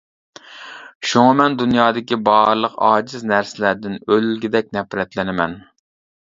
شۇڭا 1.09 1.35
مەن 1.41 1.57
دۇنيادىكى 1.59 2.17
بارلىق 2.29 2.79
ئاجىز 2.87 3.27
نەرسىلەردىن 3.33 4.01
ئۆلگۈدەك 4.09 4.75
نەپرەتلىنىمەن. 4.79 5.55